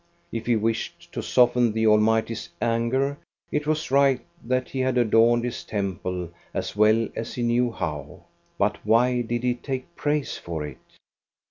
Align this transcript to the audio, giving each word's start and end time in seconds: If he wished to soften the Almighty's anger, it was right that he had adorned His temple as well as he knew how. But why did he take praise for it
If 0.31 0.47
he 0.47 0.55
wished 0.55 1.11
to 1.11 1.21
soften 1.21 1.73
the 1.73 1.85
Almighty's 1.85 2.49
anger, 2.59 3.19
it 3.51 3.67
was 3.67 3.91
right 3.91 4.19
that 4.43 4.69
he 4.69 4.79
had 4.79 4.97
adorned 4.97 5.43
His 5.43 5.63
temple 5.63 6.31
as 6.55 6.75
well 6.75 7.07
as 7.15 7.35
he 7.35 7.43
knew 7.43 7.71
how. 7.71 8.23
But 8.57 8.83
why 8.83 9.21
did 9.21 9.43
he 9.43 9.53
take 9.53 9.95
praise 9.95 10.39
for 10.39 10.65
it 10.65 10.79